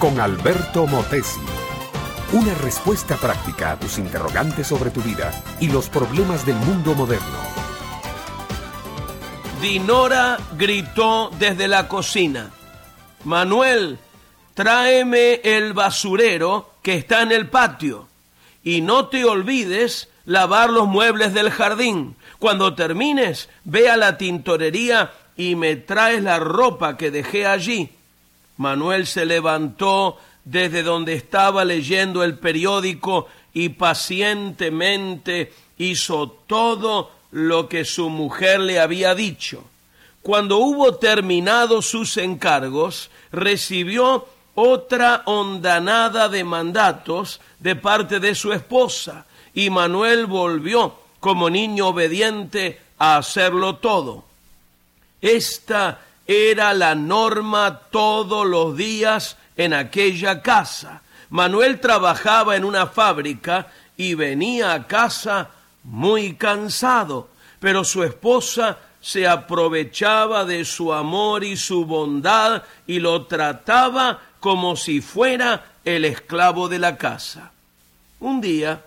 [0.00, 1.38] con Alberto Motesi.
[2.32, 7.38] Una respuesta práctica a tus interrogantes sobre tu vida y los problemas del mundo moderno.
[9.62, 12.50] Dinora gritó desde la cocina.
[13.22, 14.00] Manuel,
[14.54, 18.08] tráeme el basurero que está en el patio.
[18.64, 22.16] Y no te olvides lavar los muebles del jardín.
[22.40, 27.92] Cuando termines, ve a la tintorería y me traes la ropa que dejé allí.
[28.60, 37.86] Manuel se levantó desde donde estaba leyendo el periódico y pacientemente hizo todo lo que
[37.86, 39.64] su mujer le había dicho.
[40.20, 49.24] Cuando hubo terminado sus encargos, recibió otra hondanada de mandatos de parte de su esposa,
[49.54, 54.24] y Manuel volvió como niño obediente a hacerlo todo.
[55.22, 61.02] Esta era la norma todos los días en aquella casa.
[61.30, 65.50] Manuel trabajaba en una fábrica y venía a casa
[65.84, 67.28] muy cansado,
[67.58, 74.76] pero su esposa se aprovechaba de su amor y su bondad y lo trataba como
[74.76, 77.52] si fuera el esclavo de la casa.
[78.18, 78.84] Un día,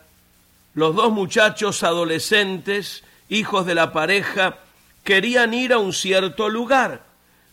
[0.75, 4.57] los dos muchachos adolescentes, hijos de la pareja,
[5.03, 7.01] querían ir a un cierto lugar.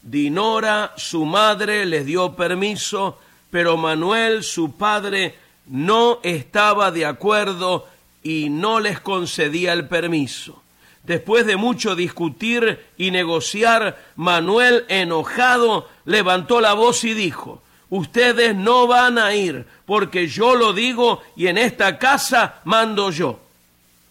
[0.03, 3.19] Dinora, su madre, les dio permiso,
[3.51, 5.35] pero Manuel, su padre,
[5.67, 7.87] no estaba de acuerdo
[8.23, 10.63] y no les concedía el permiso.
[11.03, 18.87] Después de mucho discutir y negociar, Manuel, enojado, levantó la voz y dijo, Ustedes no
[18.87, 23.41] van a ir, porque yo lo digo y en esta casa mando yo.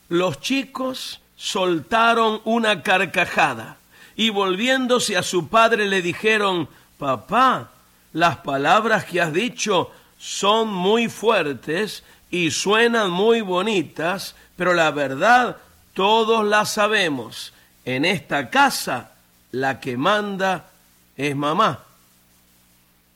[0.09, 3.78] Los chicos soltaron una carcajada
[4.19, 6.67] y volviéndose a su padre le dijeron,
[6.97, 7.69] Papá,
[8.11, 15.55] las palabras que has dicho son muy fuertes y suenan muy bonitas, pero la verdad
[15.93, 17.53] todos la sabemos.
[17.85, 19.13] En esta casa
[19.53, 20.69] la que manda
[21.15, 21.85] es mamá.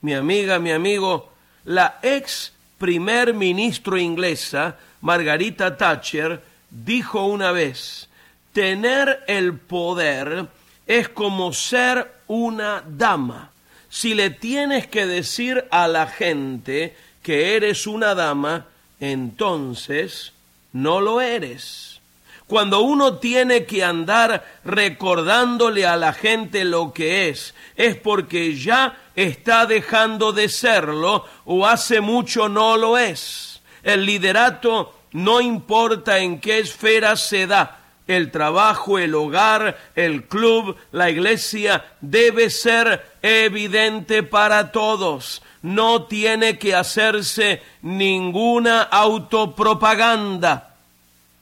[0.00, 1.34] Mi amiga, mi amigo,
[1.66, 8.08] la ex primer ministro inglesa, Margarita Thatcher, dijo una vez,
[8.54, 10.48] tener el poder
[10.86, 13.50] es como ser una dama.
[13.88, 18.66] Si le tienes que decir a la gente que eres una dama,
[19.00, 20.32] entonces
[20.72, 22.00] no lo eres.
[22.46, 28.98] Cuando uno tiene que andar recordándole a la gente lo que es, es porque ya
[29.16, 33.62] está dejando de serlo o hace mucho no lo es.
[33.82, 40.76] El liderato no importa en qué esfera se da, el trabajo, el hogar, el club,
[40.92, 45.42] la iglesia, debe ser evidente para todos.
[45.62, 50.76] No tiene que hacerse ninguna autopropaganda.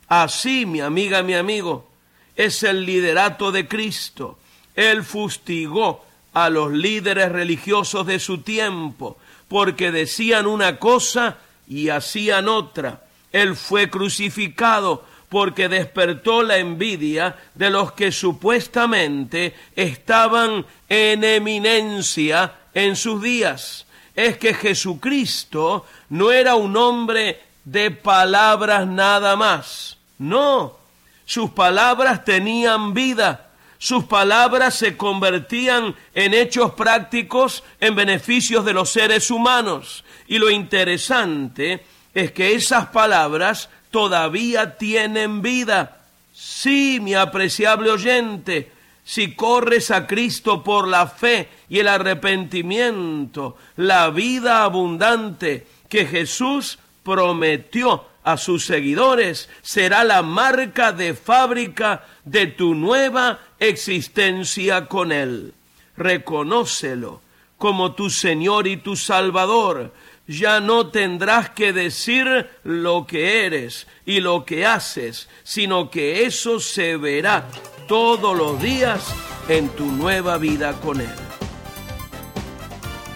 [0.08, 1.90] Así, mi amiga, mi amigo,
[2.36, 4.38] es el liderato de Cristo.
[4.76, 9.18] Él fustigó a los líderes religiosos de su tiempo
[9.48, 11.36] porque decían una cosa
[11.68, 13.02] y hacían otra.
[13.32, 22.96] Él fue crucificado porque despertó la envidia de los que supuestamente estaban en eminencia en
[22.96, 23.86] sus días.
[24.14, 29.96] Es que Jesucristo no era un hombre de palabras nada más.
[30.18, 30.76] No,
[31.24, 38.90] sus palabras tenían vida, sus palabras se convertían en hechos prácticos en beneficios de los
[38.90, 40.04] seres humanos.
[40.26, 46.00] Y lo interesante es que esas palabras todavía tienen vida.
[46.34, 48.72] Sí, mi apreciable oyente,
[49.04, 56.78] si corres a Cristo por la fe y el arrepentimiento, la vida abundante que Jesús
[57.04, 65.54] prometió a sus seguidores será la marca de fábrica de tu nueva existencia con Él.
[65.96, 67.20] Reconócelo
[67.58, 69.92] como tu Señor y tu Salvador
[70.38, 76.60] ya no tendrás que decir lo que eres y lo que haces, sino que eso
[76.60, 77.46] se verá
[77.86, 79.02] todos los días
[79.48, 81.10] en tu nueva vida con Él.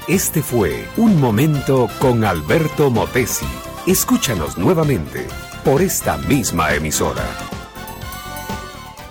[0.09, 3.47] Este fue Un Momento con Alberto Motesi.
[3.87, 5.27] Escúchanos nuevamente
[5.65, 7.25] por esta misma emisora.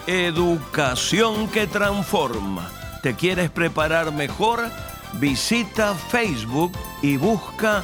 [0.07, 2.69] Educación que transforma.
[3.01, 4.69] ¿Te quieres preparar mejor?
[5.19, 7.83] Visita Facebook y busca